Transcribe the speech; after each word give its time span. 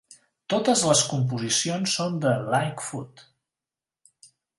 Totes 0.51 0.85
les 0.91 1.01
composicions 1.09 1.93
són 1.99 2.15
de 2.23 2.31
Lightfoot. 2.53 3.23